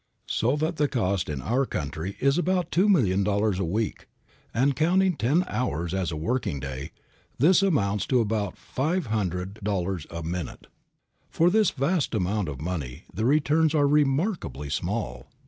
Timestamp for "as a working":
5.93-6.59